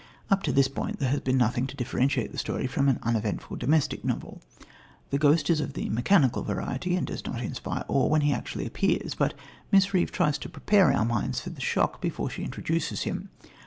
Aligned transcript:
Up 0.31 0.41
to 0.41 0.51
this 0.51 0.67
point, 0.67 0.97
there 0.97 1.11
has 1.11 1.19
been 1.19 1.37
nothing 1.37 1.67
to 1.67 1.75
differentiate 1.75 2.31
the 2.31 2.39
story 2.39 2.65
from 2.65 2.89
an 2.89 2.97
uneventful 3.03 3.55
domestic 3.57 4.03
novel. 4.03 4.41
The 5.11 5.19
ghost 5.19 5.47
is 5.47 5.61
of 5.61 5.73
the 5.73 5.89
mechanical 5.89 6.41
variety 6.41 6.95
and 6.95 7.05
does 7.05 7.23
not 7.23 7.39
inspire 7.43 7.85
awe 7.87 8.07
when 8.07 8.21
he 8.21 8.33
actually 8.33 8.65
appears, 8.65 9.13
but 9.13 9.35
Miss 9.71 9.93
Reeve 9.93 10.11
tries 10.11 10.39
to 10.39 10.49
prepare 10.49 10.91
our 10.91 11.05
minds 11.05 11.39
for 11.41 11.51
the 11.51 11.61
shock, 11.61 12.01
before 12.01 12.31
she 12.31 12.41
introduces 12.43 13.03
him. 13.03 13.29